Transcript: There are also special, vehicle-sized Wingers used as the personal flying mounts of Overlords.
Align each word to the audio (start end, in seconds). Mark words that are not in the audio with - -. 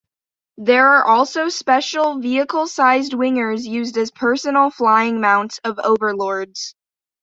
There 0.57 0.87
are 0.87 1.03
also 1.05 1.47
special, 1.49 2.19
vehicle-sized 2.21 3.11
Wingers 3.13 3.65
used 3.67 3.97
as 3.99 4.09
the 4.09 4.15
personal 4.19 4.71
flying 4.71 5.21
mounts 5.21 5.59
of 5.63 5.77
Overlords. 5.77 6.73